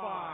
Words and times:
Five, 0.00 0.33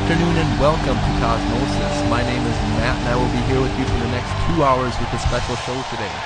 afternoon 0.00 0.32
and 0.40 0.52
welcome 0.56 0.96
to 0.96 1.12
Cosmosis. 1.20 1.96
My 2.08 2.24
name 2.24 2.40
is 2.40 2.58
Matt 2.80 2.96
and 3.04 3.12
I 3.12 3.20
will 3.20 3.28
be 3.36 3.44
here 3.52 3.60
with 3.60 3.74
you 3.76 3.84
for 3.84 4.00
the 4.00 4.08
next 4.08 4.32
two 4.48 4.64
hours 4.64 4.96
with 4.96 5.12
a 5.12 5.20
special 5.20 5.60
show 5.60 5.76
today. 5.92 6.16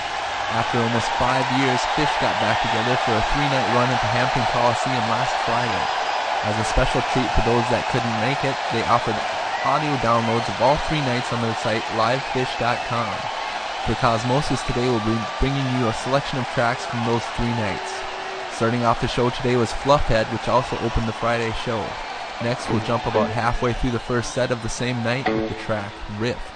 After 0.55 0.79
almost 0.79 1.11
five 1.19 1.43
years, 1.59 1.83
Phish 1.99 2.15
got 2.23 2.39
back 2.39 2.63
together 2.63 2.95
for 3.03 3.19
a 3.19 3.25
three-night 3.35 3.69
run 3.75 3.91
at 3.91 3.99
the 3.99 4.15
Hampton 4.15 4.47
Coliseum 4.55 5.03
last 5.11 5.35
Friday. 5.43 5.85
As 6.47 6.55
a 6.55 6.71
special 6.71 7.03
treat 7.11 7.27
for 7.35 7.43
those 7.43 7.67
that 7.75 7.91
couldn't 7.91 8.23
make 8.23 8.39
it, 8.47 8.55
they 8.71 8.87
offered 8.87 9.19
audio 9.67 9.91
downloads 10.07 10.47
of 10.47 10.63
all 10.63 10.79
three 10.87 11.03
nights 11.03 11.35
on 11.35 11.43
their 11.43 11.59
site 11.59 11.83
livephish.com. 11.99 13.11
For 13.91 13.99
Cosmosis 13.99 14.63
today, 14.71 14.87
we'll 14.87 15.03
be 15.03 15.19
bringing 15.43 15.67
you 15.83 15.91
a 15.91 15.99
selection 16.07 16.39
of 16.39 16.47
tracks 16.55 16.87
from 16.87 17.03
those 17.11 17.27
three 17.35 17.53
nights. 17.59 17.91
Starting 18.55 18.87
off 18.87 19.03
the 19.03 19.11
show 19.11 19.35
today 19.35 19.59
was 19.59 19.75
Fluffhead, 19.75 20.31
which 20.31 20.47
also 20.47 20.79
opened 20.87 21.11
the 21.11 21.19
Friday 21.19 21.51
show. 21.67 21.83
Next, 22.43 22.69
we'll 22.69 22.81
jump 22.81 23.07
about 23.07 23.31
halfway 23.31 23.73
through 23.73 23.93
the 23.93 23.99
first 23.99 24.35
set 24.35 24.51
of 24.51 24.63
the 24.63 24.69
same 24.69 25.03
night 25.03 25.27
with 25.29 25.49
the 25.49 25.55
track 25.55 25.93
Rift. 26.19 26.54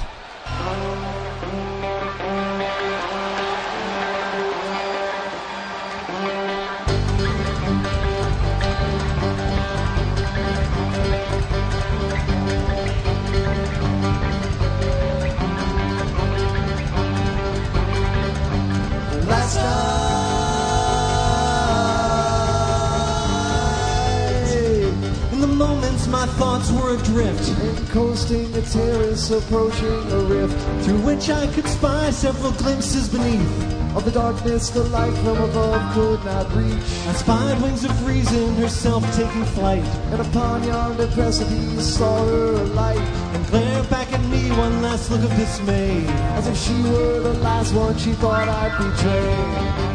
Approaching 29.31 30.13
a 30.13 30.19
rift, 30.25 30.85
through 30.85 31.01
which 31.01 31.29
I 31.29 31.47
could 31.49 31.67
spy 31.67 32.11
several 32.11 32.53
glimpses 32.53 33.09
beneath. 33.09 33.79
Of 33.97 34.05
the 34.05 34.11
darkness, 34.11 34.71
the 34.71 34.85
light 34.85 35.15
from 35.25 35.39
above 35.39 35.95
could 35.95 36.25
not 36.25 36.55
reach. 36.55 36.85
I 37.09 37.13
spied 37.13 37.61
wings 37.63 37.85
of 37.85 38.07
reason, 38.07 38.55
herself 38.57 39.03
taking 39.17 39.45
flight, 39.45 39.85
and 40.13 40.21
upon 40.21 40.65
yonder 40.65 41.09
precipice 41.09 41.97
saw 41.97 42.25
her 42.25 42.55
alight, 42.55 42.99
and 42.99 43.47
glared 43.49 43.91
back 43.91 44.13
at 44.13 44.25
me 44.27 44.51
one 44.51 44.83
last 44.83 45.11
look 45.11 45.23
of 45.23 45.37
dismay, 45.37 46.07
as 46.37 46.47
if 46.47 46.57
she 46.57 46.75
were 46.83 47.21
the 47.21 47.35
last 47.41 47.75
one 47.75 47.97
she 47.97 48.13
thought 48.13 48.49
I'd 48.49 48.77
betray. 48.79 49.88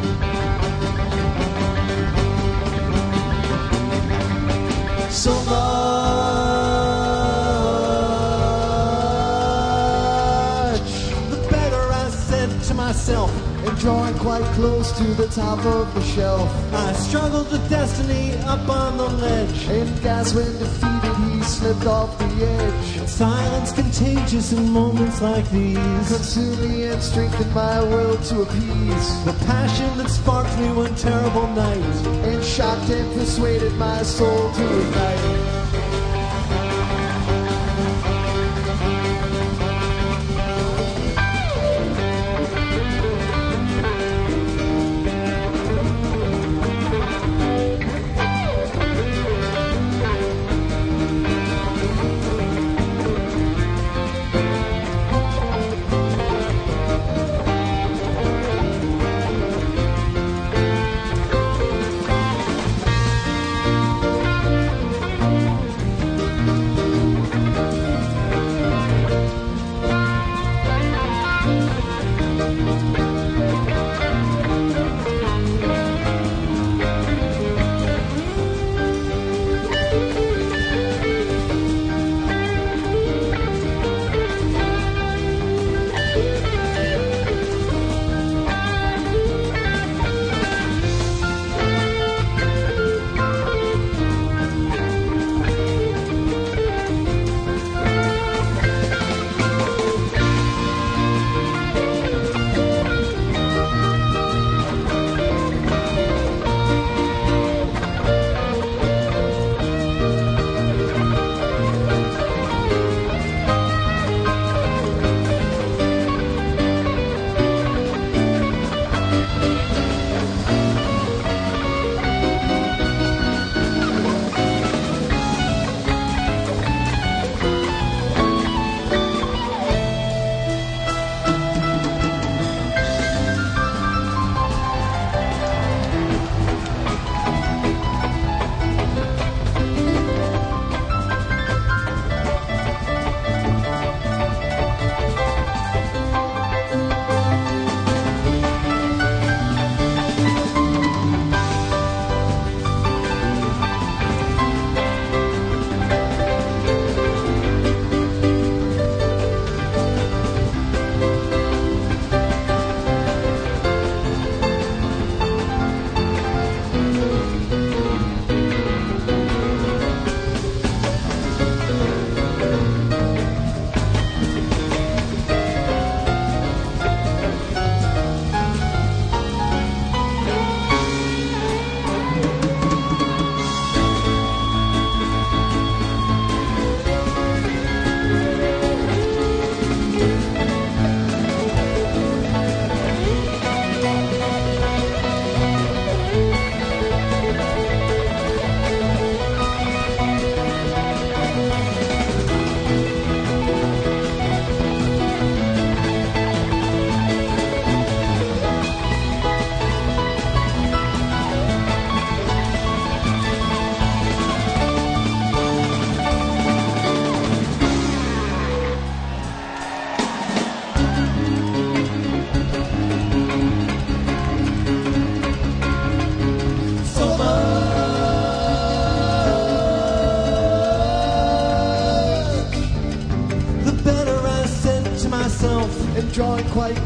Myself, 13.13 13.67
and 13.67 13.77
drawing 13.77 14.17
quite 14.17 14.43
close 14.55 14.91
to 14.97 15.03
the 15.03 15.27
top 15.27 15.63
of 15.65 15.93
the 15.93 16.01
shelf, 16.01 16.49
I 16.73 16.93
struggled 16.93 17.51
with 17.51 17.69
destiny 17.69 18.33
up 18.43 18.67
on 18.67 18.97
the 18.97 19.07
ledge, 19.07 19.67
and 19.67 20.01
gas 20.01 20.33
when 20.33 20.51
defeated 20.57 21.15
he 21.31 21.43
slipped 21.43 21.85
off 21.85 22.17
the 22.17 22.45
edge. 22.45 23.07
Silence 23.07 23.71
contagious 23.71 24.53
in 24.53 24.69
moments 24.69 25.21
like 25.21 25.49
these, 25.51 26.07
consumed 26.07 26.59
me 26.61 26.83
and 26.85 27.01
strengthened 27.01 27.53
my 27.53 27.83
will 27.83 28.17
to 28.17 28.41
appease 28.41 29.25
the 29.25 29.35
passion 29.45 29.97
that 29.97 30.09
sparked 30.09 30.57
me 30.57 30.71
one 30.71 30.95
terrible 30.95 31.47
night, 31.47 31.95
and 32.25 32.43
shocked 32.43 32.89
and 32.89 33.13
persuaded 33.13 33.73
my 33.73 34.01
soul 34.03 34.51
to 34.53 34.79
ignite. 34.81 35.42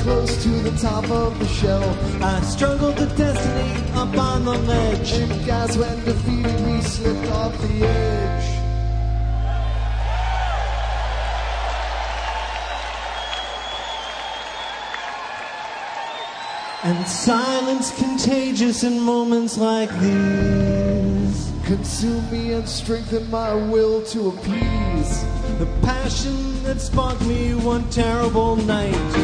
Close 0.07 0.41
to 0.41 0.49
the 0.49 0.71
top 0.77 1.03
of 1.11 1.37
the 1.37 1.45
shell. 1.47 1.83
I 2.23 2.39
struggled 2.39 2.95
to 2.95 3.07
destiny 3.17 3.91
up 3.91 4.17
on 4.17 4.45
the 4.45 4.57
ledge. 4.71 5.11
And 5.11 5.45
gas 5.45 5.75
when 5.75 5.97
defeated 6.05 6.61
me 6.65 6.79
slipped 6.79 7.29
off 7.31 7.53
the 7.61 7.85
edge. 7.85 8.47
And 16.85 17.05
silence 17.05 17.91
contagious 17.99 18.85
in 18.85 19.01
moments 19.01 19.57
like 19.57 19.91
these. 19.99 21.51
Consume 21.65 22.31
me 22.31 22.53
and 22.53 22.65
strengthen 22.65 23.29
my 23.29 23.53
will 23.53 24.01
to 24.13 24.29
appease. 24.29 25.25
The 25.59 25.67
passion 25.81 26.63
that 26.63 26.79
sparked 26.79 27.25
me 27.25 27.55
one 27.55 27.89
terrible 27.89 28.55
night. 28.55 29.16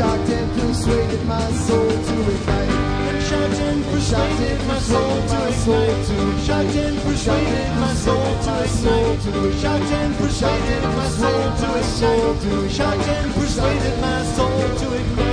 Shocked 0.00 0.30
and 0.30 0.50
persuaded 0.58 1.26
my 1.26 1.50
soul 1.50 1.86
to 1.86 2.14
ignite. 2.32 2.70
And 3.10 3.22
shocked 3.22 3.60
and 3.60 3.84
persuaded 3.84 4.66
my 4.66 4.78
soul 4.78 5.12
to 5.28 5.38
ignite. 5.44 6.40
Shocked 6.46 6.76
and 6.76 6.96
persuaded 7.02 7.68
my 7.76 7.92
soul 7.92 8.16
to 8.16 8.50
ignite. 8.56 9.60
Shocked 9.60 9.92
and 9.92 10.16
persuaded 10.16 10.82
my 10.96 11.08
soul 11.08 11.36
to 11.52 11.66
ignite. 11.76 12.72
Shocked 12.72 13.08
and 13.08 13.34
persuaded 13.34 14.00
my 14.00 14.24
soul 14.24 14.76
to 14.78 14.94
ignite. 14.96 15.29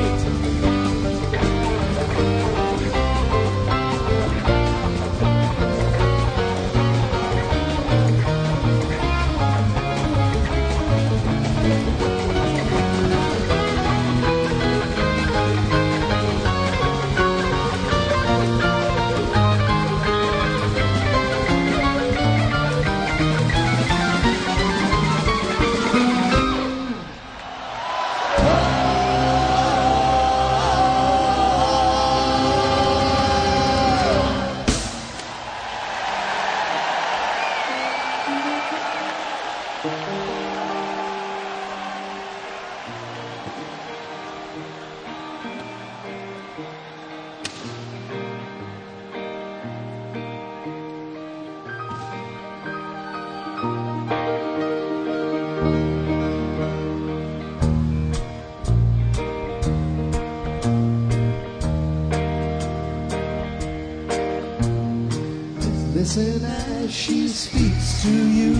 She 67.08 67.26
speaks 67.30 68.04
to 68.04 68.12
you. 68.12 68.54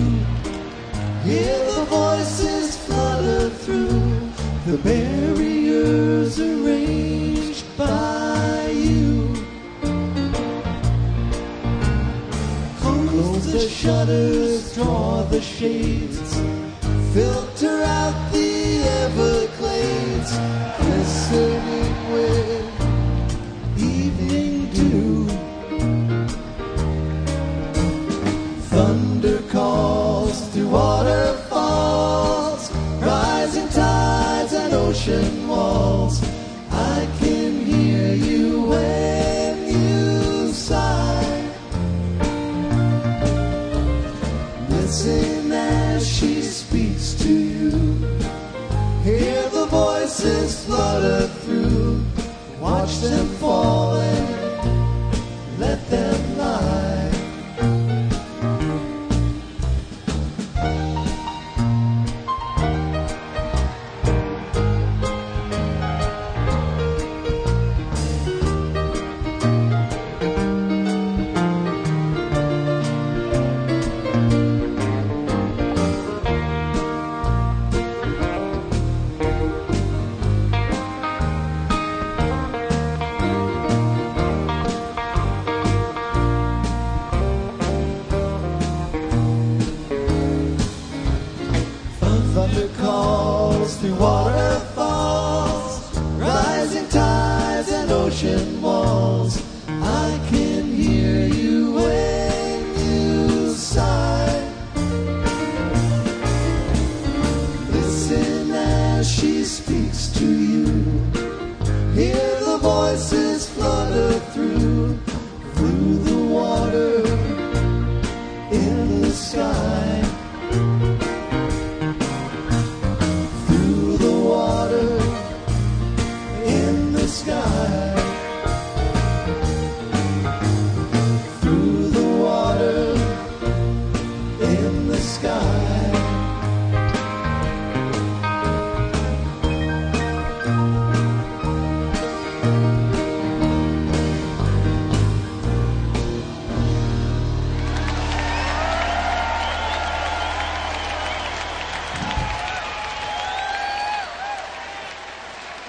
Hear 1.22 1.58
the 1.70 1.84
voices 1.84 2.78
flutter 2.78 3.50
through 3.50 4.30
the 4.64 4.78
barriers 4.78 6.40
arranged 6.40 7.66
by 7.76 8.70
you. 8.72 9.34
Close 12.80 13.52
the 13.52 13.68
shutters, 13.68 14.74
draw 14.74 15.24
the 15.24 15.42
shades, 15.42 16.07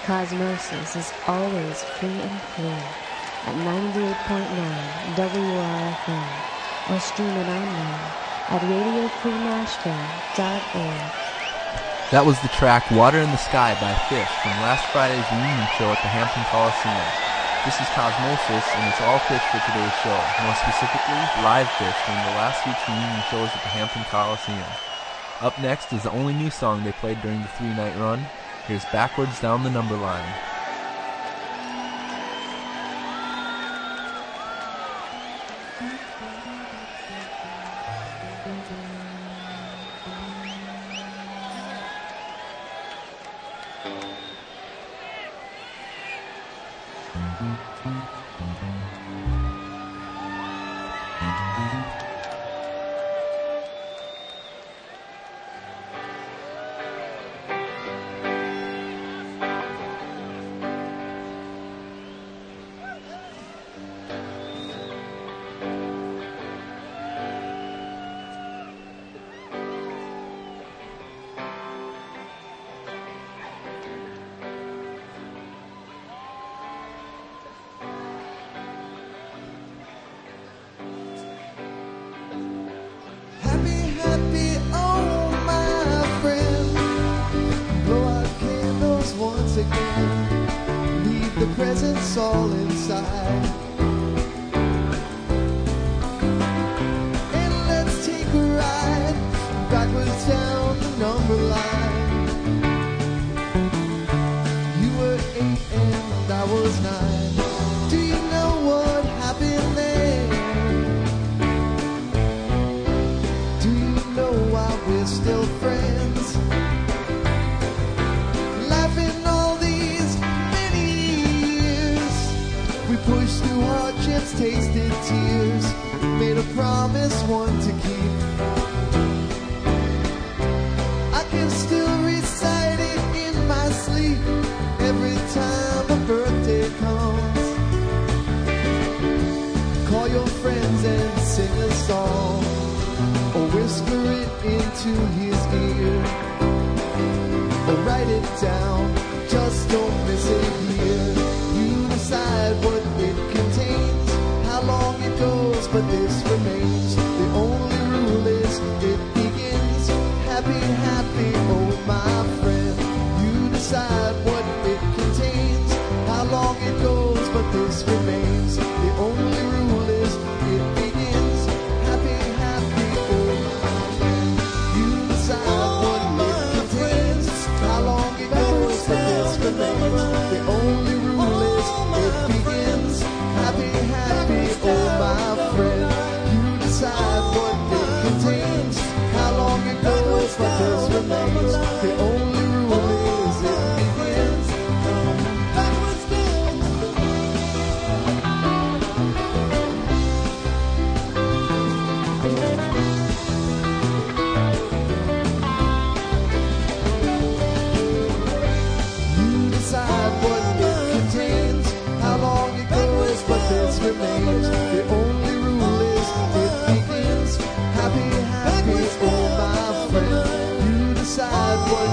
Cosmosis 0.04 0.96
is 0.96 1.12
always 1.28 1.84
free 2.00 2.08
and 2.08 2.40
clear 2.56 2.80
at 3.44 3.52
98.9 3.54 5.12
WRFN 5.14 6.24
or 6.88 6.98
streaming 6.98 7.36
online 7.36 8.00
at 8.48 8.64
radiofreenashville.org. 8.64 11.12
That 12.10 12.26
was 12.26 12.40
the 12.40 12.48
track 12.48 12.90
Water 12.90 13.20
in 13.20 13.30
the 13.30 13.36
Sky 13.36 13.74
by 13.76 13.92
Phish 14.08 14.26
from 14.42 14.60
last 14.64 14.86
Friday's 14.88 15.30
reunion 15.30 15.68
show 15.76 15.92
at 15.92 16.00
the 16.02 16.08
Hampton 16.08 16.44
Coliseum. 16.48 17.06
This 17.68 17.76
is 17.76 17.92
Cosmosis, 17.92 18.64
and 18.72 18.88
it's 18.88 19.04
all 19.04 19.20
Phish 19.28 19.44
for 19.52 19.60
today's 19.68 19.92
show. 20.00 20.16
More 20.42 20.56
specifically, 20.56 21.20
live 21.44 21.68
Phish 21.76 22.00
from 22.08 22.16
the 22.24 22.32
last 22.40 22.64
week's 22.64 22.88
reunion 22.88 23.20
shows 23.28 23.52
at 23.52 23.60
the 23.62 23.68
Hampton 23.76 24.08
Coliseum. 24.08 24.72
Up 25.44 25.60
next 25.60 25.92
is 25.92 26.00
the 26.02 26.10
only 26.10 26.32
new 26.32 26.48
song 26.50 26.82
they 26.82 26.96
played 26.98 27.22
during 27.22 27.42
the 27.42 27.48
three-night 27.54 27.94
run, 28.00 28.26
Backwards 28.92 29.40
Down 29.40 29.64
the 29.64 29.70
Number 29.70 29.96
Line. 29.96 30.49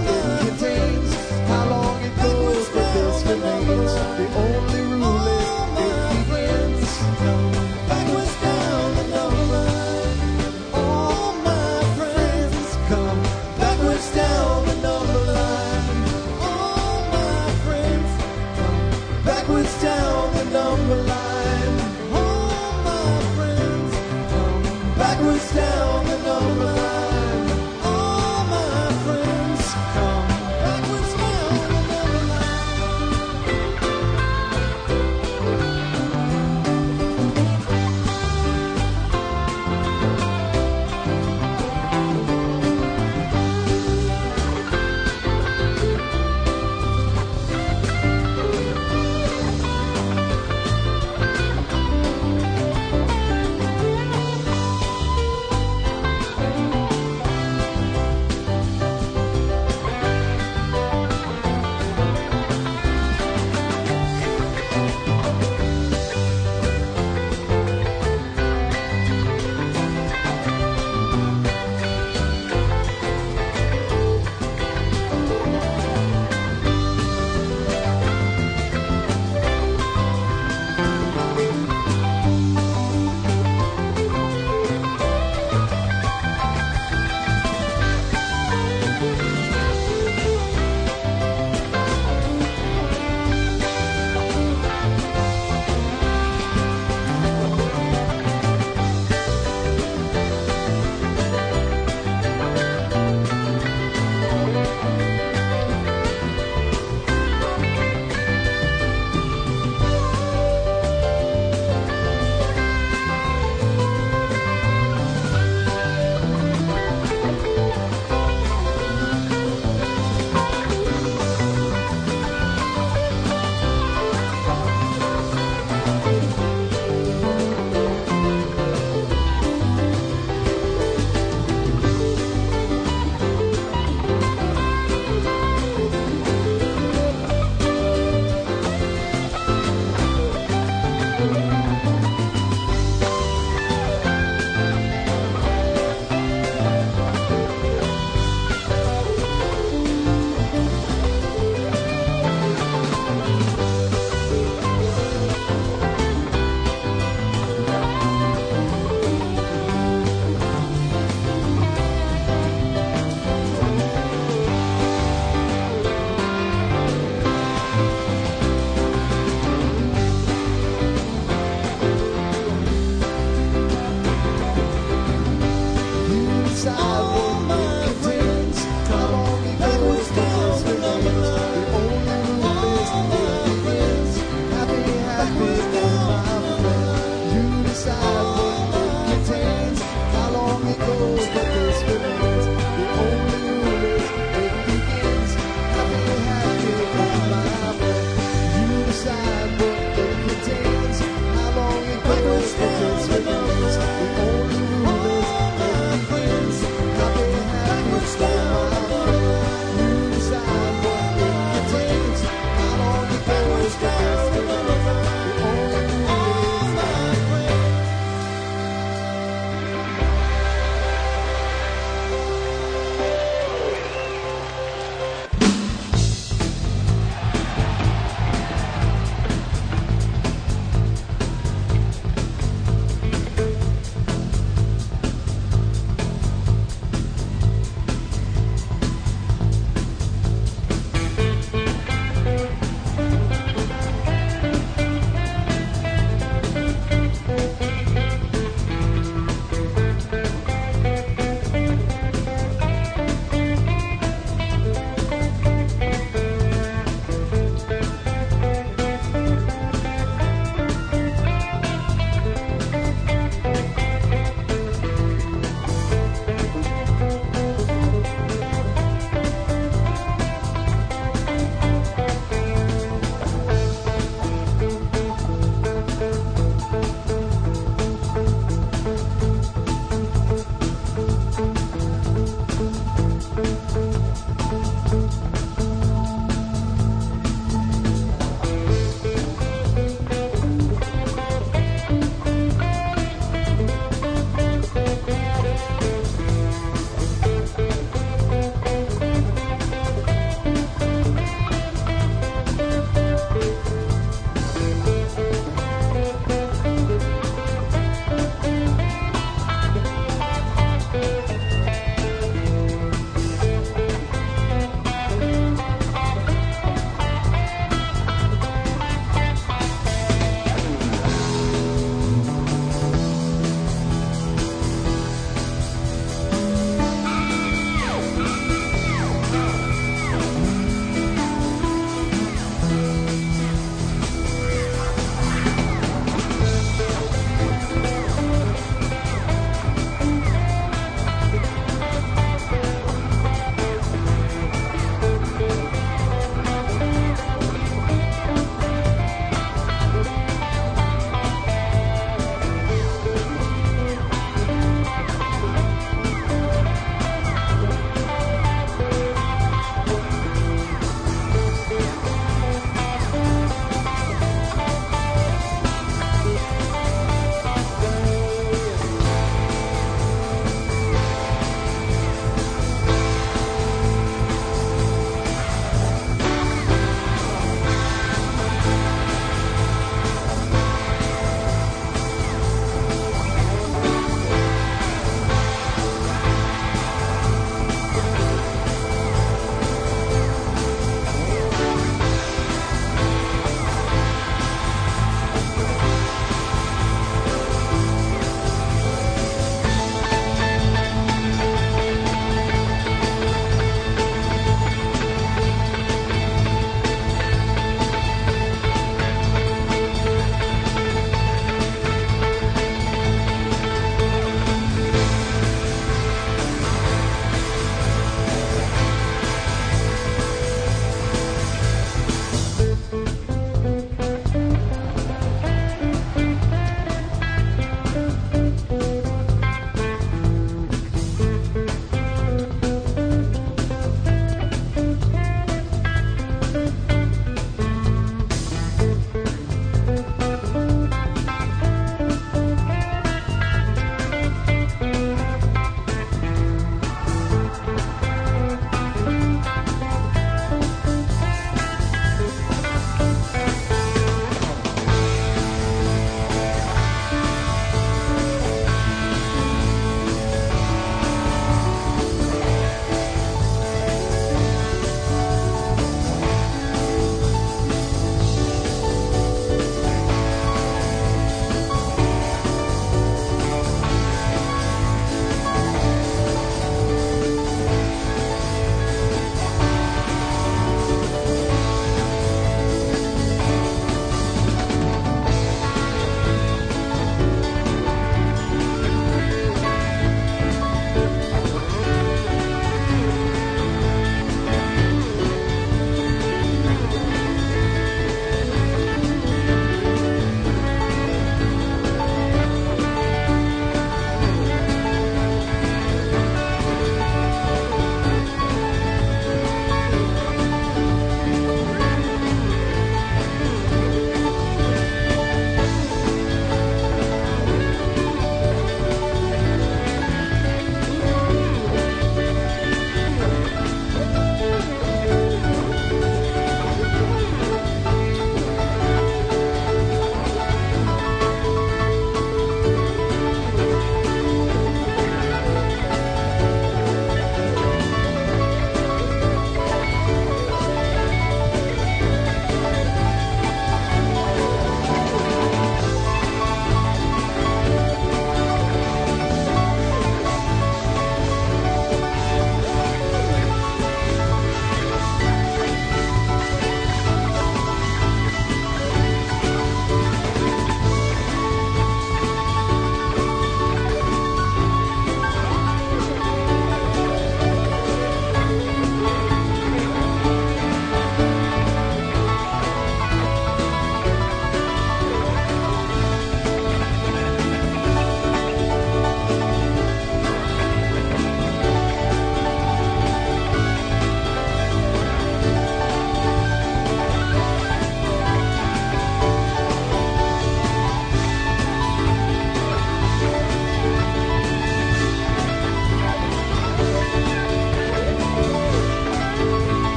Decide 0.00 0.31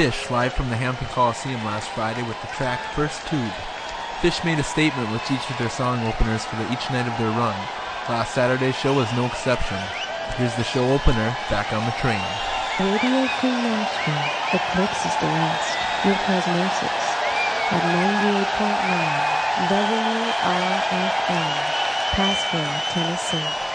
Phish 0.00 0.30
live 0.30 0.54
from 0.54 0.70
the 0.70 0.80
Hampton 0.80 1.12
Coliseum 1.12 1.60
last 1.60 1.90
Friday 1.92 2.22
with 2.24 2.40
the 2.40 2.48
track 2.56 2.80
First 2.96 3.20
Tube. 3.28 3.52
Phish 4.24 4.40
made 4.48 4.56
a 4.58 4.64
statement 4.64 5.12
with 5.12 5.20
each 5.28 5.44
of 5.52 5.58
their 5.60 5.68
song 5.68 6.00
openers 6.08 6.40
for 6.40 6.56
the, 6.56 6.64
each 6.72 6.88
night 6.88 7.04
of 7.04 7.12
their 7.20 7.28
run. 7.36 7.52
Last 8.08 8.32
Saturday's 8.32 8.80
show 8.80 8.96
was 8.96 9.12
no 9.12 9.28
exception. 9.28 9.76
Here's 10.40 10.56
the 10.56 10.64
show 10.64 10.88
opener, 10.88 11.36
Back 11.52 11.76
on 11.76 11.84
the 11.84 11.92
Train. 12.00 12.16
Radio 12.80 13.28
Free 13.44 13.52
Nashville 13.52 14.24
eclipses 14.56 15.12
the 15.20 15.28
rest 15.36 15.76
with 16.08 16.16
Cosmosis 16.24 17.04
at 17.68 17.84
98.9 17.84 19.68
WRFN, 19.68 21.52
Passville, 22.16 22.80
Tennessee. 22.88 23.69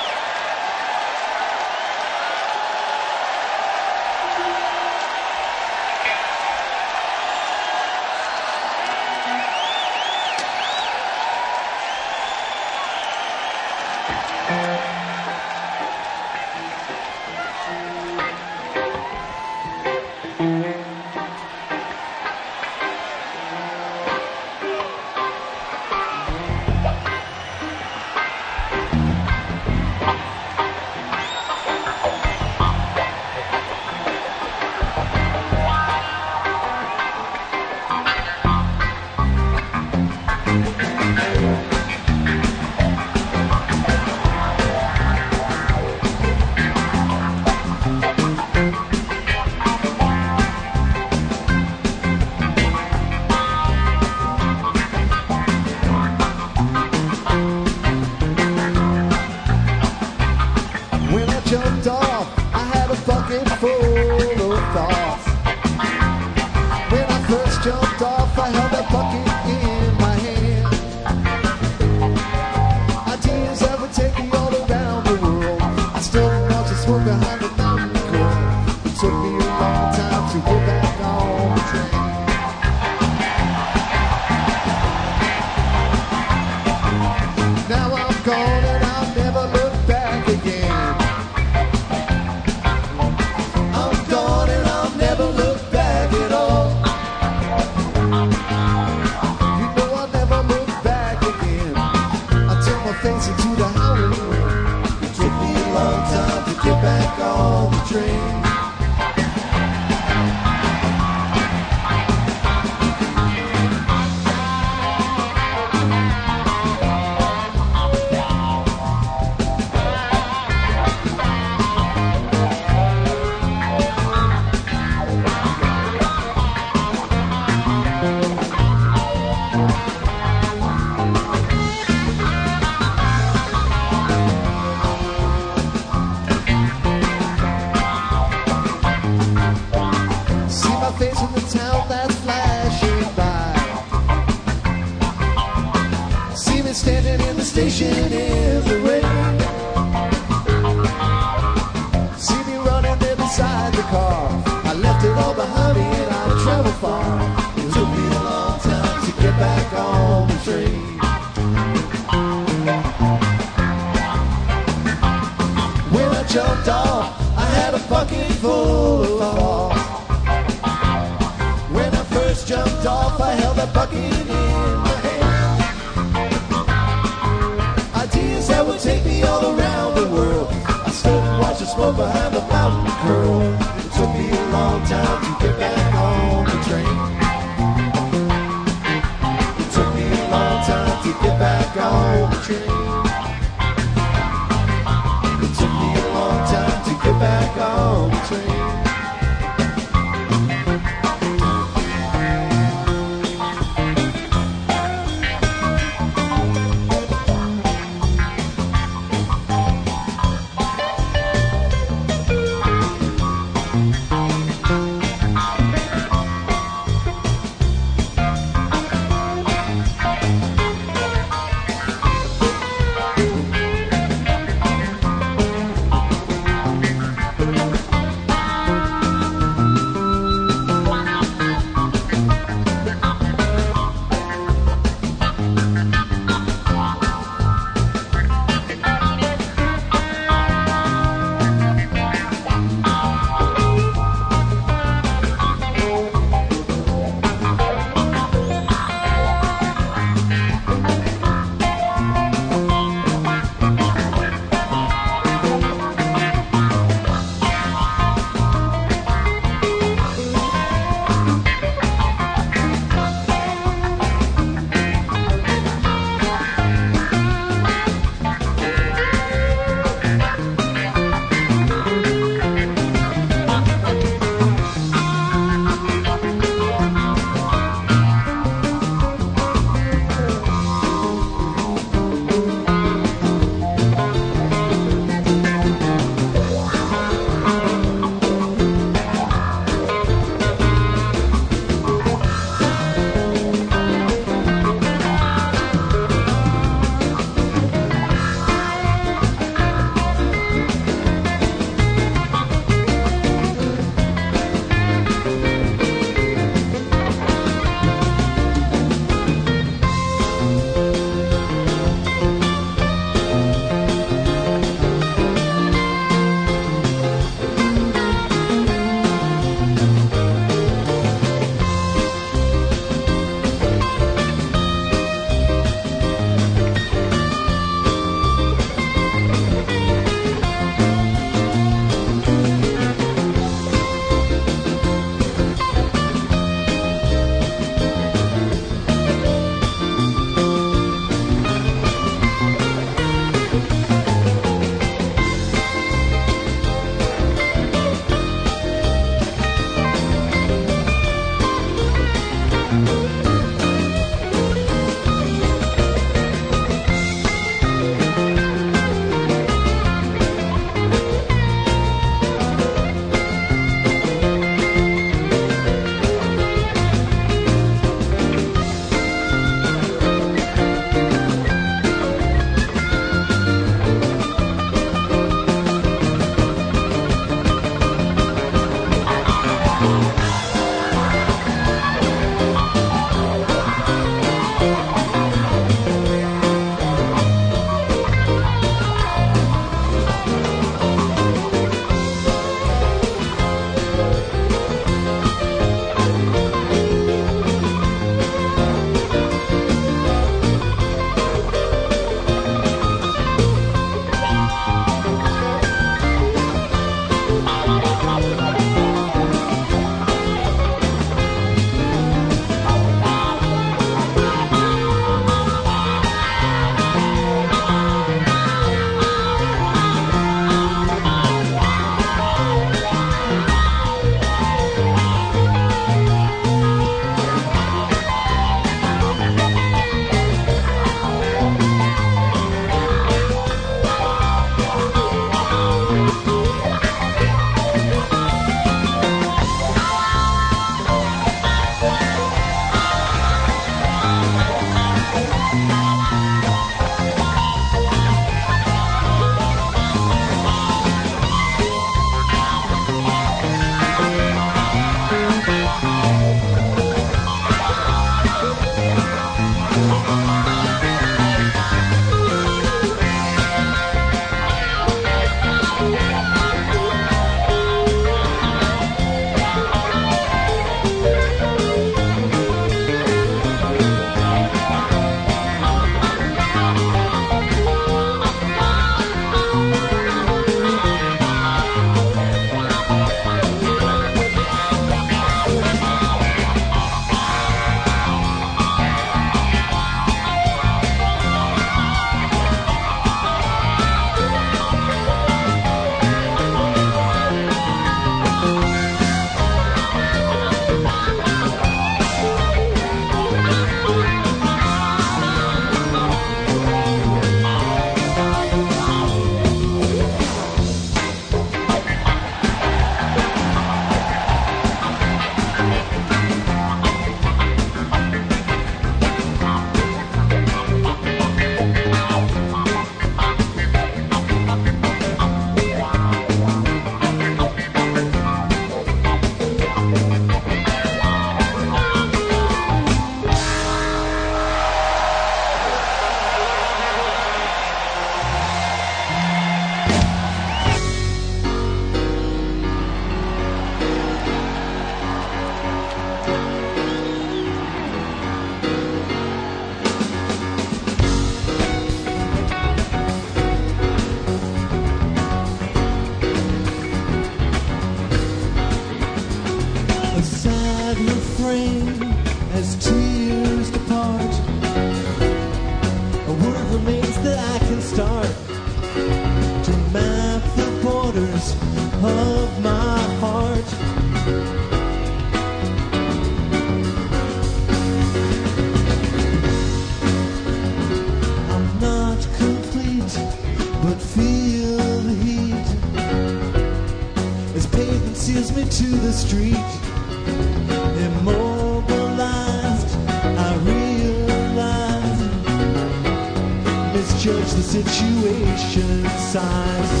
signs. 599.31 600.00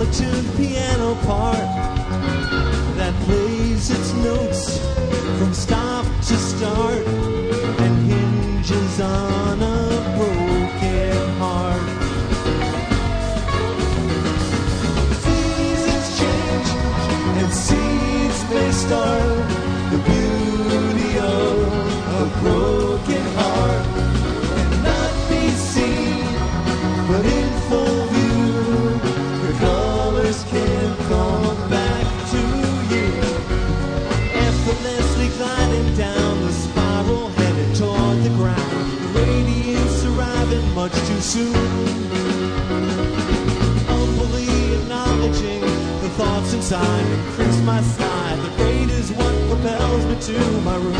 A 0.00 0.06
tuned 0.12 0.56
piano 0.56 1.16
part 1.26 1.56
that 2.96 3.12
plays 3.24 3.90
its 3.90 4.12
notes 4.14 4.78
from 5.38 5.52
stop 5.52 6.04
to 6.04 6.36
start. 6.36 7.27
soon. 41.28 41.52
Humbly 43.86 44.48
acknowledging 44.80 45.60
the 45.60 46.08
thoughts 46.16 46.54
inside 46.54 47.04
increase 47.18 47.60
my 47.64 47.82
side. 47.82 48.38
The 48.38 48.64
rain 48.64 48.88
is 48.88 49.12
what 49.12 49.34
propels 49.50 50.06
me 50.06 50.16
to 50.28 50.38
my 50.62 50.76
room. 50.76 50.94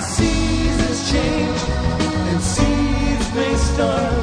Seasons 0.00 1.00
change 1.12 1.60
and 2.30 2.40
seeds 2.42 3.34
may 3.36 3.54
start. 3.54 4.17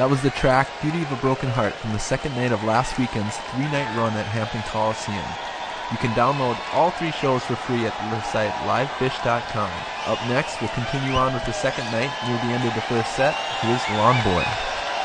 That 0.00 0.08
was 0.08 0.24
the 0.24 0.32
track 0.32 0.64
Beauty 0.80 1.04
of 1.04 1.12
a 1.12 1.20
Broken 1.20 1.52
Heart 1.52 1.76
from 1.76 1.92
the 1.92 2.00
second 2.00 2.32
night 2.32 2.56
of 2.56 2.64
last 2.64 2.96
weekend's 2.96 3.36
three-night 3.52 3.84
run 4.00 4.16
at 4.16 4.24
Hampton 4.32 4.64
Coliseum. 4.64 5.28
You 5.92 6.00
can 6.00 6.16
download 6.16 6.56
all 6.72 6.88
three 6.88 7.12
shows 7.12 7.44
for 7.44 7.52
free 7.52 7.84
at 7.84 7.92
the 8.08 8.16
site 8.24 8.56
livephish.com. 8.64 9.68
Up 10.08 10.16
next, 10.24 10.56
we'll 10.56 10.72
continue 10.72 11.12
on 11.20 11.36
with 11.36 11.44
the 11.44 11.52
second 11.52 11.84
night 11.92 12.08
near 12.24 12.40
the 12.40 12.56
end 12.56 12.64
of 12.64 12.72
the 12.72 12.80
first 12.88 13.12
set. 13.12 13.36
Here's 13.60 13.84
Lawn 14.00 14.16
Boy. 14.24 14.40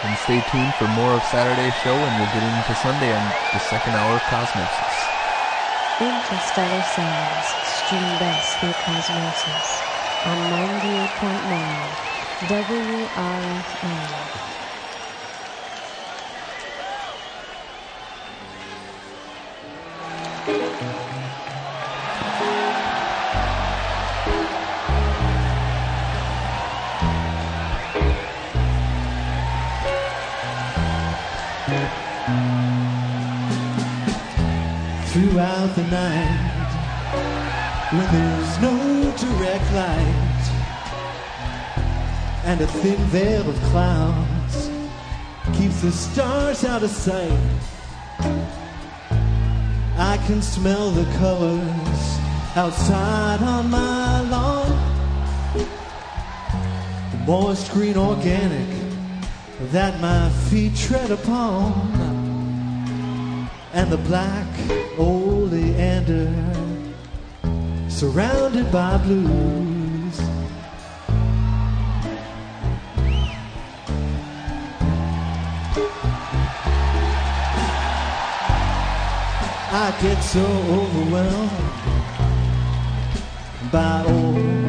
And 0.07 0.15
stay 0.23 0.39
tuned 0.47 0.71
for 0.79 0.87
more 0.95 1.19
of 1.19 1.27
Saturday's 1.27 1.75
show 1.83 1.91
and 1.91 2.13
we'll 2.15 2.31
get 2.31 2.47
into 2.47 2.75
Sunday 2.79 3.11
on 3.11 3.25
the 3.51 3.59
second 3.67 3.99
hour 3.99 4.15
of 4.15 4.23
Cosmosis. 4.31 4.95
Interstellar 5.99 6.87
Sounds, 6.95 7.47
stream 7.67 8.15
best 8.23 8.63
through 8.63 8.79
Cosmosis 8.87 9.67
on 10.23 10.39
98.9 11.19 12.47
WRFN. 12.47 14.55
Throughout 35.36 35.75
the 35.75 35.83
night 35.88 36.71
when 37.91 38.07
there's 38.13 38.61
no 38.61 38.77
direct 39.17 39.73
light 39.73 40.45
and 42.45 42.61
a 42.61 42.67
thin 42.67 42.97
veil 43.07 43.49
of 43.49 43.55
clouds 43.63 44.69
keeps 45.57 45.81
the 45.81 45.91
stars 45.91 46.63
out 46.63 46.83
of 46.83 46.89
sight. 46.89 47.38
I 49.97 50.23
can 50.25 50.41
smell 50.41 50.91
the 50.91 51.03
colors 51.17 52.17
outside 52.55 53.41
on 53.43 53.69
my 53.69 54.21
lawn. 54.29 54.71
The 57.11 57.17
moist 57.27 57.73
green 57.73 57.97
organic 57.97 58.69
that 59.73 59.99
my 59.99 60.29
feet 60.49 60.77
tread 60.77 61.11
upon 61.11 62.24
and 63.76 63.91
the 63.91 63.97
black 63.97 64.47
oleander 64.97 66.32
surrounded 67.89 68.71
by 68.71 68.97
blues. 68.99 70.19
I 79.78 79.93
get 80.01 80.21
so 80.21 80.45
overwhelmed 80.80 81.51
by 83.73 84.05
old 84.07 84.64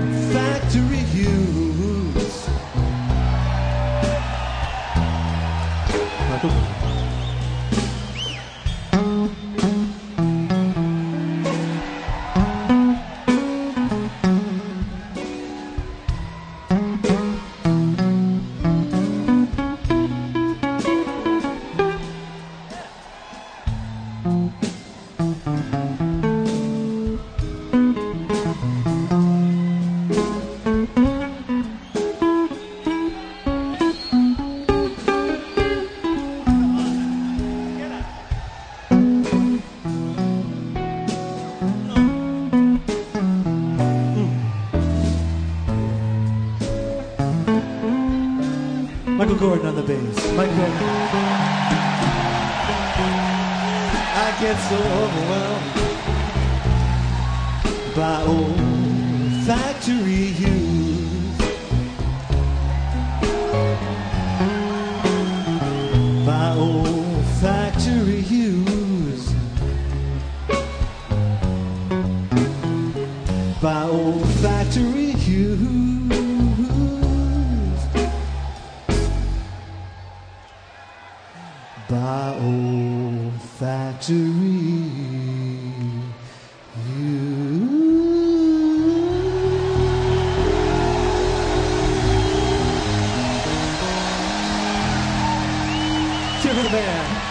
Cheer 96.56 96.70
for 96.70 97.25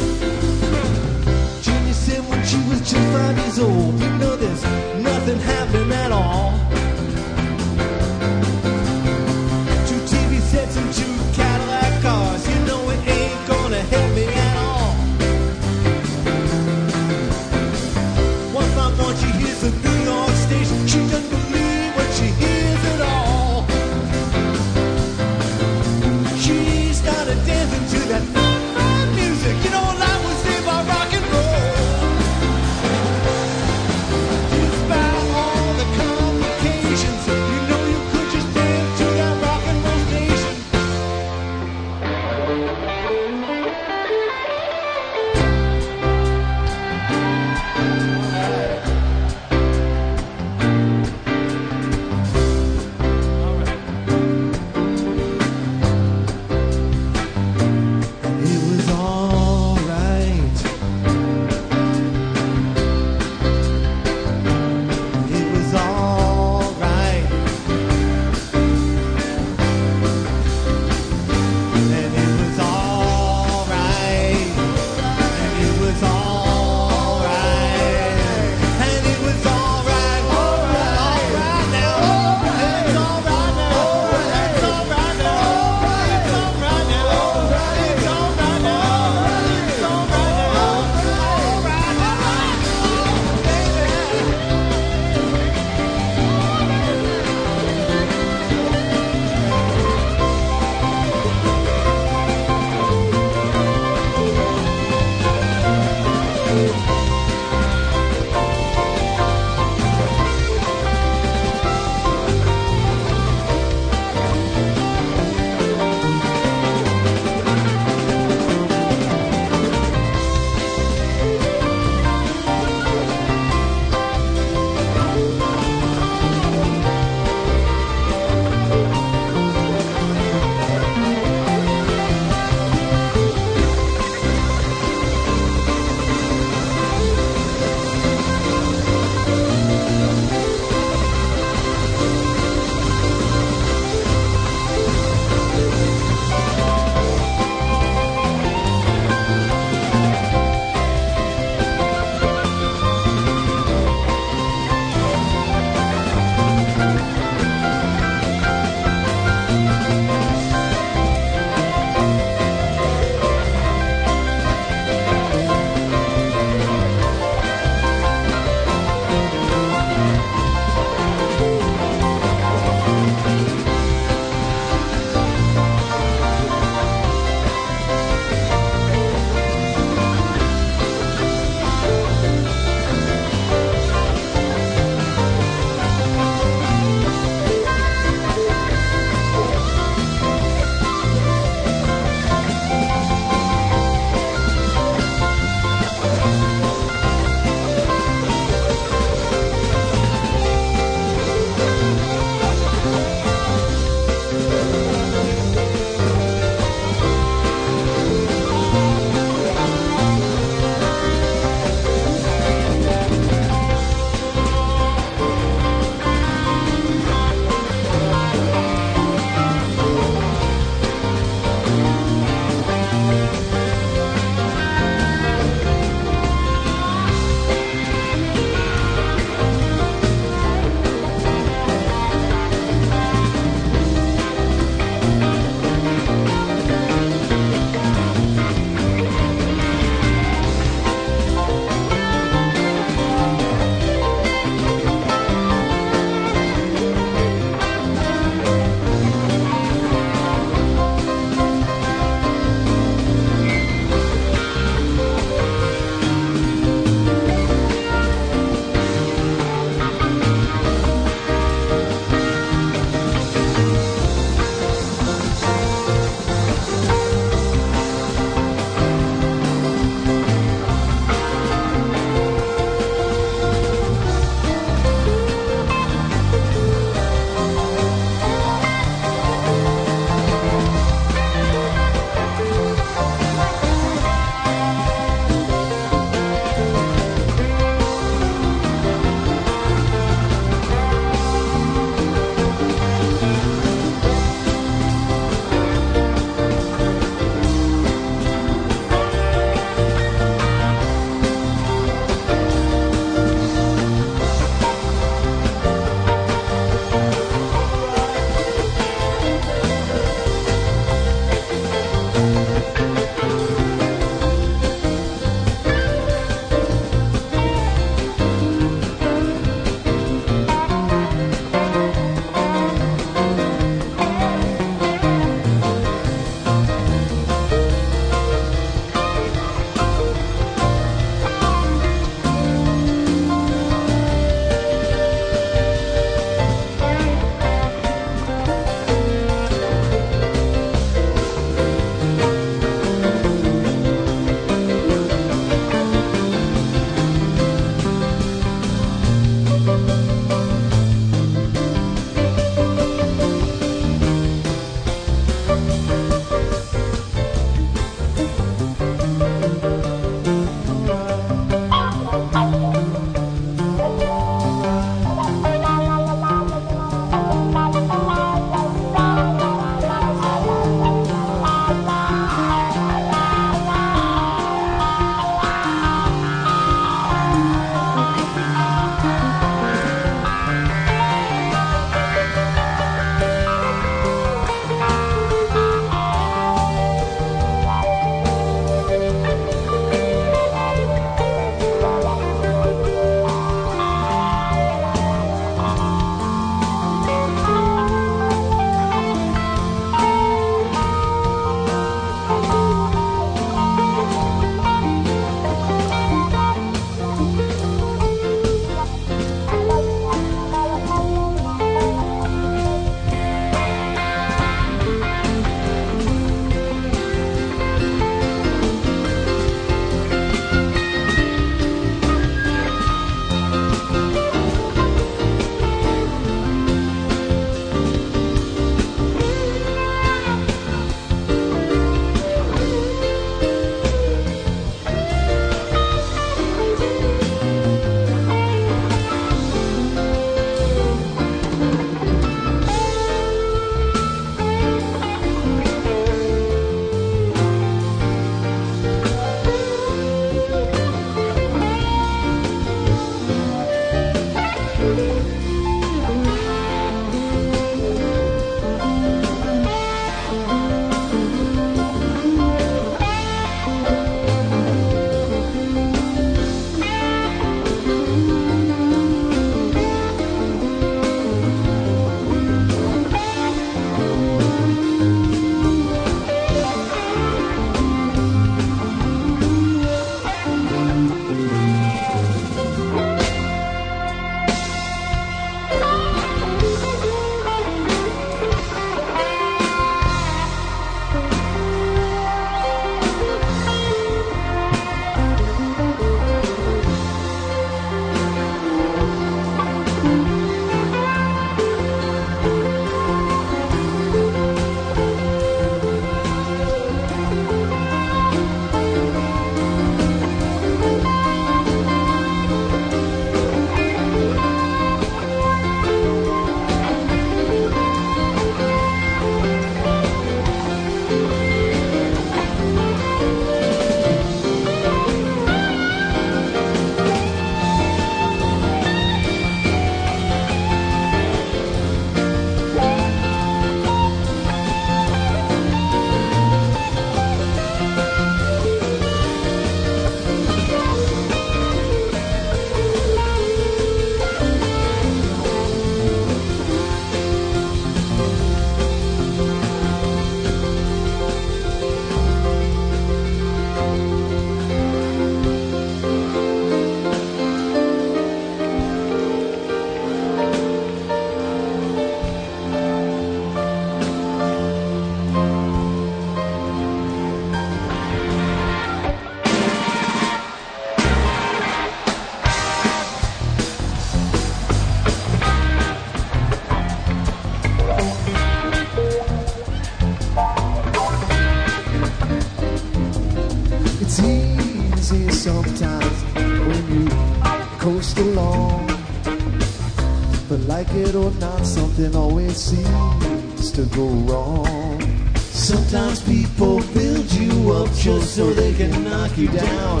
something 591.90 592.16
always 592.16 592.56
seems 592.56 593.72
to 593.72 593.82
go 593.96 594.06
wrong. 594.06 595.00
Sometimes 595.36 596.22
people 596.22 596.80
build 596.94 597.32
you 597.32 597.72
up 597.72 597.92
just 597.94 598.36
so 598.36 598.52
they 598.52 598.72
can 598.74 599.04
knock 599.04 599.36
you 599.36 599.48
down. 599.48 600.00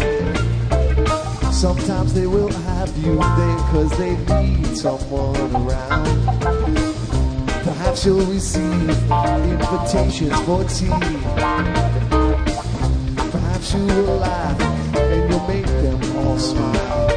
Sometimes 1.52 2.14
they 2.14 2.26
will 2.28 2.48
have 2.48 2.96
you 2.98 3.16
there 3.16 3.58
cause 3.72 3.98
they 3.98 4.16
need 4.16 4.76
someone 4.76 5.56
around. 5.56 6.06
Perhaps 7.64 8.06
you'll 8.06 8.24
receive 8.26 8.90
invitations 9.50 10.40
for 10.42 10.62
tea. 10.64 10.90
Perhaps 13.30 13.74
you 13.74 13.84
will 13.84 14.16
laugh 14.16 14.60
and 14.96 15.30
you'll 15.30 15.48
make 15.48 15.66
them 15.66 16.00
all 16.18 16.38
smile. 16.38 17.08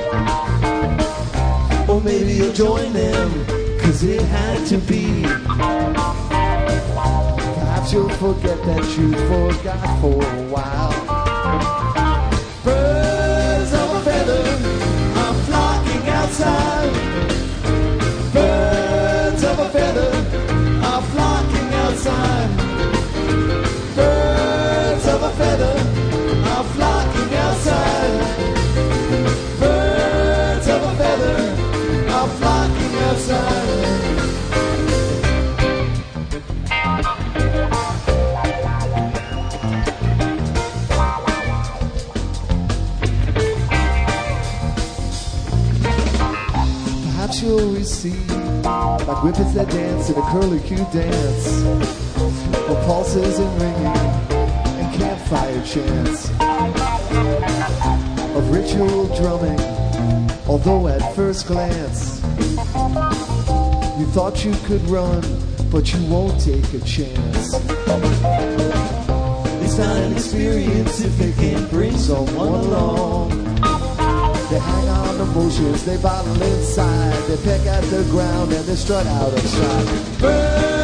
Or 1.89 2.01
maybe 2.01 2.33
you'll 2.33 2.53
join 2.53 2.91
them 2.91 3.62
it 4.09 4.21
had 4.23 4.65
to 4.67 4.77
be. 4.77 5.23
Perhaps 7.53 7.93
you'll 7.93 8.09
forget 8.09 8.61
that 8.63 8.83
you 8.97 9.11
forgot 9.27 10.01
for 10.01 10.23
a 10.23 10.43
while. 10.49 10.91
Birds 12.63 13.73
of 13.73 13.95
a 13.95 14.01
feather 14.01 14.43
are 15.21 15.33
flocking 15.45 16.07
outside. 16.09 16.93
Birds 18.33 19.43
of 19.43 19.59
a 19.59 19.69
feather 19.69 20.11
are 20.83 21.01
flocking 21.01 21.73
outside. 21.73 22.49
Birds 23.95 25.07
of 25.07 25.23
a 25.23 25.31
feather 25.31 25.75
are 26.49 26.63
flocking 26.75 27.35
outside. 27.35 28.52
Whippets 49.17 49.53
that 49.53 49.69
dance 49.69 50.09
in 50.09 50.15
a 50.17 50.21
curly-cue 50.31 50.85
dance, 50.91 51.63
or 52.69 52.75
pulses 52.85 53.39
and 53.39 53.61
ringing 53.61 53.85
and 53.85 54.95
campfire 54.95 55.61
chants 55.65 56.29
of 58.35 58.49
ritual 58.51 59.07
drumming. 59.15 59.59
Although 60.47 60.87
at 60.87 61.15
first 61.15 61.47
glance 61.47 62.21
you 63.99 64.05
thought 64.07 64.43
you 64.43 64.53
could 64.65 64.81
run, 64.89 65.21
but 65.71 65.93
you 65.93 66.03
won't 66.05 66.39
take 66.41 66.73
a 66.73 66.79
chance. 66.79 67.53
It's 69.63 69.77
not 69.77 69.95
an 69.97 70.13
experience 70.13 70.99
if 71.01 71.19
it 71.21 71.35
can't 71.35 71.69
bring 71.69 71.97
someone 71.97 72.53
along. 72.53 73.31
They 74.53 74.59
hang 74.59 74.87
on 74.87 75.19
emotions, 75.19 75.83
they 75.83 75.97
bottle 75.97 76.39
inside, 76.39 77.17
they 77.27 77.37
peck 77.37 77.65
at 77.65 77.83
the 77.85 78.03
ground 78.11 78.53
and 78.53 78.63
they 78.65 78.75
strut 78.75 79.07
out 79.07 79.33
of 79.33 79.39
sight. 79.39 80.19
Birds 80.19 80.82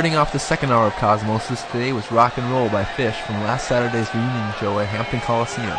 Starting 0.00 0.16
off 0.16 0.32
the 0.32 0.38
second 0.38 0.72
hour 0.72 0.86
of 0.86 0.94
Cosmosis 0.94 1.70
today 1.70 1.92
was 1.92 2.10
Rock 2.10 2.38
and 2.38 2.50
Roll 2.50 2.70
by 2.70 2.84
Phish 2.84 3.20
from 3.26 3.34
last 3.42 3.68
Saturday's 3.68 4.08
reunion 4.14 4.54
show 4.58 4.78
at 4.78 4.88
Hampton 4.88 5.20
Coliseum. 5.20 5.76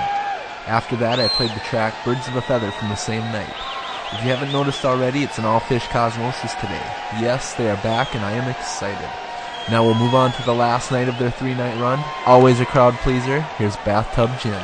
After 0.68 0.95
that, 0.98 1.19
I 1.19 1.27
played 1.27 1.49
the 1.49 1.60
track 1.61 1.95
Birds 2.06 2.27
of 2.27 2.35
a 2.35 2.41
Feather 2.43 2.69
from 2.69 2.89
the 2.89 2.95
same 2.95 3.23
night. 3.31 3.52
If 4.14 4.23
you 4.23 4.30
haven't 4.30 4.52
noticed 4.52 4.85
already, 4.85 5.23
it's 5.23 5.39
an 5.39 5.45
all 5.45 5.60
Phish 5.61 5.89
Cosmosis 5.89 6.53
today. 6.61 6.85
Yes, 7.19 7.56
they 7.56 7.68
are 7.68 7.81
back 7.81 8.14
and 8.14 8.23
I 8.23 8.34
am 8.34 8.48
excited. 8.48 9.10
Now 9.72 9.84
we'll 9.84 9.95
move 9.95 10.14
on 10.14 10.34
to 10.34 10.43
the 10.43 10.53
last 10.53 10.91
night 10.91 11.10
of 11.10 11.18
their 11.18 11.31
three 11.31 11.56
night 11.56 11.81
run. 11.81 11.98
Always 12.27 12.60
a 12.60 12.65
crowd 12.68 12.93
pleaser, 12.98 13.41
here's 13.57 13.76
Bathtub 13.77 14.30
Gin. 14.39 14.61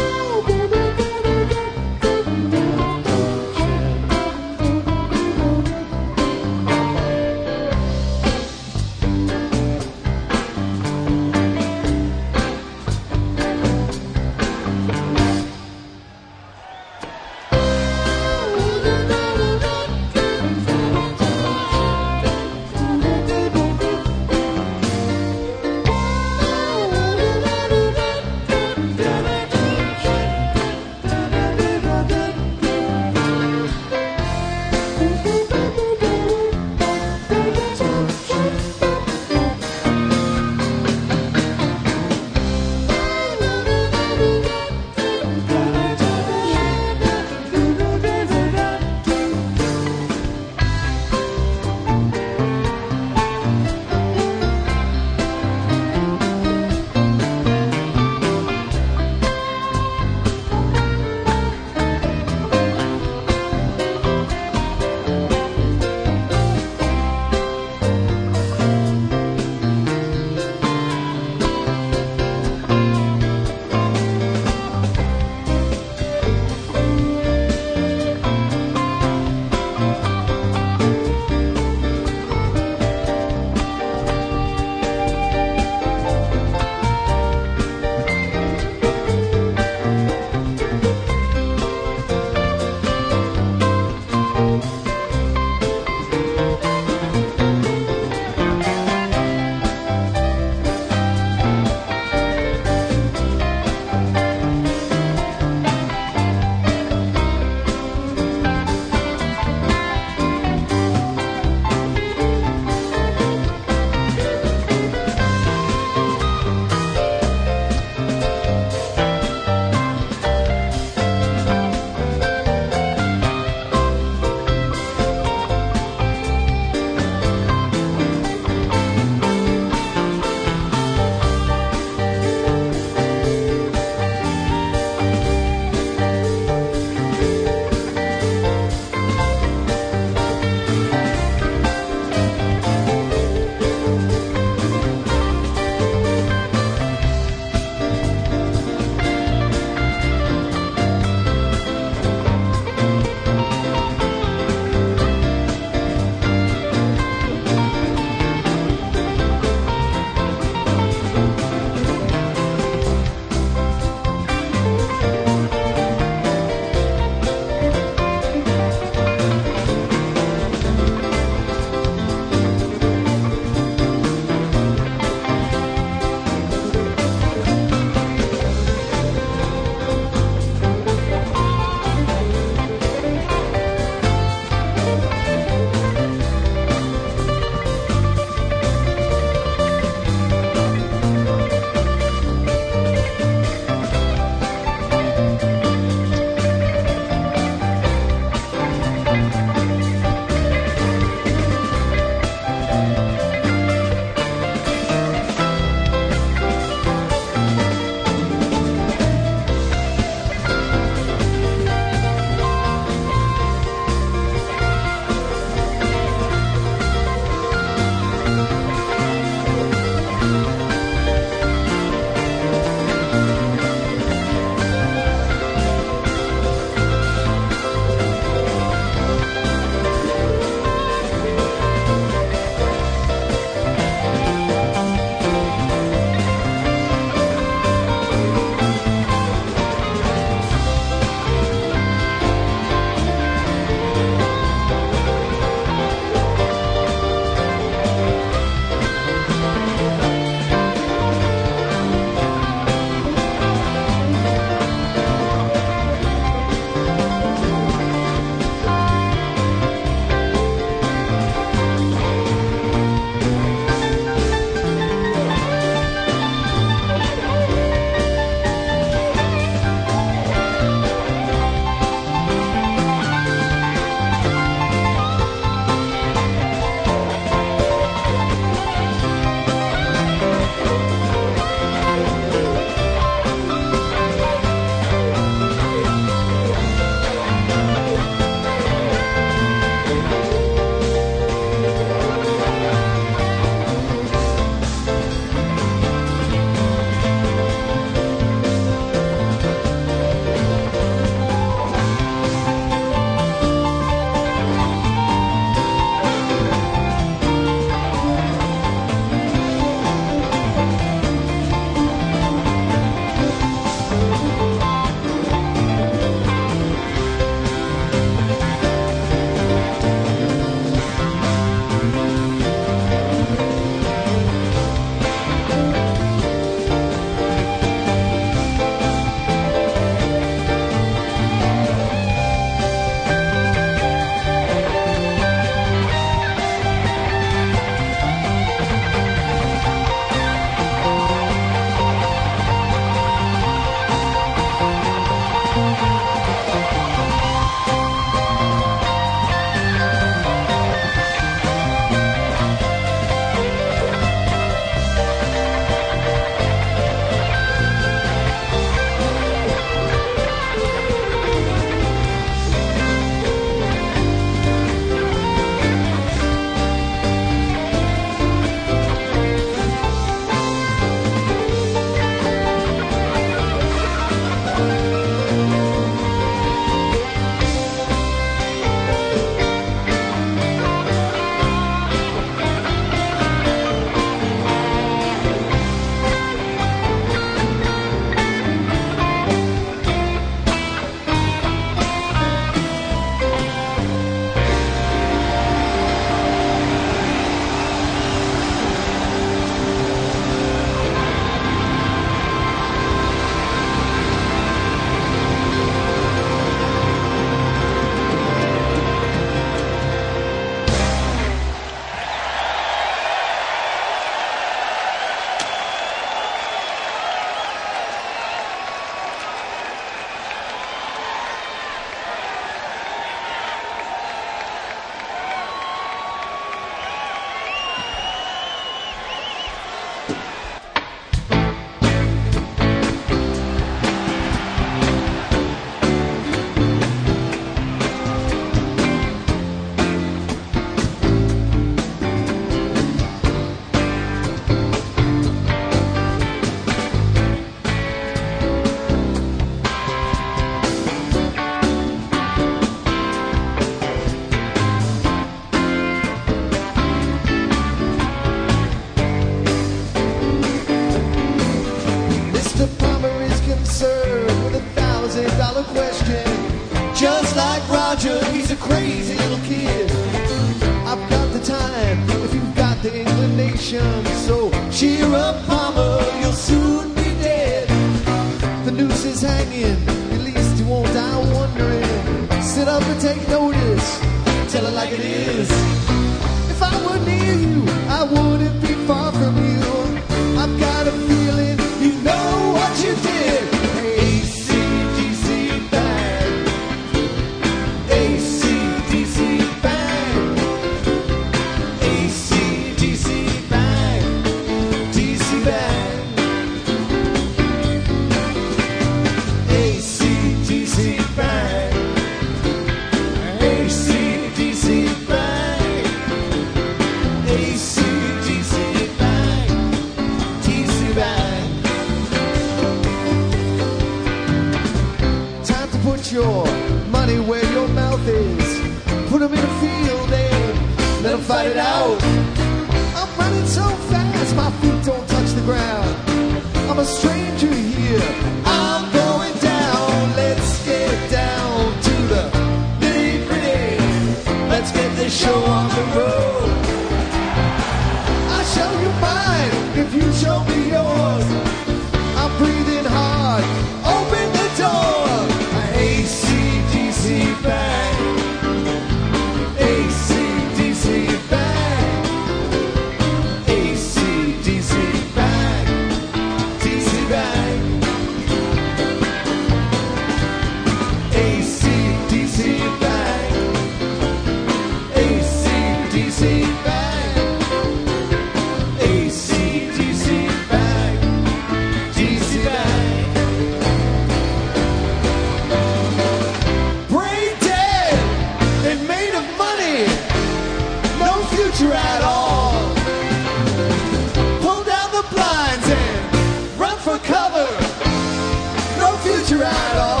rattle. 599.41 600.00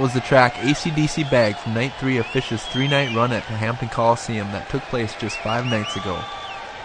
That 0.00 0.04
was 0.04 0.14
the 0.14 0.20
track 0.20 0.54
ACDC 0.54 1.30
Bag 1.30 1.56
from 1.56 1.74
night 1.74 1.92
three 2.00 2.16
of 2.16 2.24
Phish's 2.24 2.64
three 2.64 2.88
night 2.88 3.14
run 3.14 3.32
at 3.32 3.46
the 3.48 3.52
Hampton 3.52 3.90
Coliseum 3.90 4.50
that 4.52 4.70
took 4.70 4.80
place 4.84 5.14
just 5.16 5.36
five 5.40 5.66
nights 5.66 5.94
ago. 5.94 6.18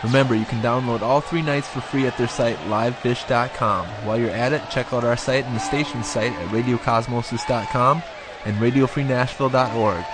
Remember, 0.03 0.35
you 0.35 0.43
can 0.43 0.61
download 0.61 0.99
all 0.99 1.21
three 1.21 1.41
nights 1.41 1.69
for 1.69 1.79
free 1.79 2.07
at 2.07 2.17
their 2.17 2.27
site, 2.27 2.57
livephish.com. 2.67 3.85
While 4.03 4.19
you're 4.19 4.31
at 4.31 4.51
it, 4.51 4.69
check 4.69 4.91
out 4.91 5.05
our 5.05 5.15
site 5.15 5.45
and 5.45 5.55
the 5.55 5.61
station's 5.61 6.09
site 6.09 6.33
at 6.33 6.49
radiocosmosis.com 6.49 8.03
and 8.43 8.57
radiofreenashville.org. 8.57 10.05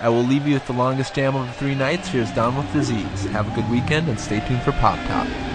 I 0.00 0.08
will 0.08 0.24
leave 0.24 0.46
you 0.46 0.54
with 0.54 0.66
the 0.66 0.72
longest 0.72 1.14
jam 1.14 1.36
of 1.36 1.48
the 1.48 1.52
three 1.52 1.74
nights. 1.74 2.08
Here's 2.08 2.30
Down 2.30 2.56
with 2.56 2.72
Disease. 2.72 3.26
Have 3.26 3.52
a 3.52 3.54
good 3.54 3.70
weekend 3.70 4.08
and 4.08 4.18
stay 4.18 4.40
tuned 4.48 4.62
for 4.62 4.72
Pop 4.72 4.98
Top. 5.06 5.47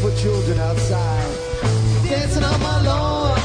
and 0.00 0.18
children 0.18 0.58
outside. 0.58 1.36
Dancing 2.04 2.44
on 2.44 2.60
my 2.60 2.82
lawn. 2.82 3.38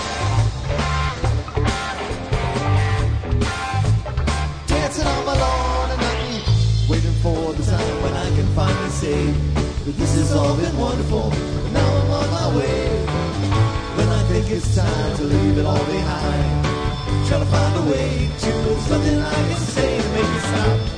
Dancing 4.67 5.07
on 5.07 5.25
my 5.25 5.35
lawn 5.39 5.91
and 5.91 6.01
I'm 6.01 6.89
waiting 6.89 7.17
for 7.23 7.53
the 7.53 7.63
time 7.63 8.01
when 8.03 8.13
I 8.13 8.29
can 8.35 8.47
finally 8.55 8.89
say 8.89 9.25
that 9.85 9.95
this 9.97 10.15
has 10.15 10.33
all 10.33 10.55
been 10.55 10.77
wonderful. 10.77 11.29
But 11.29 11.71
now 11.71 11.89
I'm 11.99 12.11
on 12.11 12.29
my 12.39 12.57
way. 12.57 12.87
When 13.97 14.09
I 14.09 14.21
think 14.29 14.49
it's 14.49 14.75
time 14.75 15.17
to 15.17 15.23
leave 15.23 15.57
it 15.57 15.65
all 15.65 15.85
behind. 15.85 16.65
Try 17.27 17.39
to 17.39 17.45
find 17.45 17.75
a 17.75 17.91
way 17.91 18.29
to 18.39 18.79
something 18.87 19.19
I 19.19 19.33
can 19.33 19.61
say 19.75 20.01
to 20.01 20.09
make 20.09 20.23
it 20.23 20.41
stop. 20.41 20.96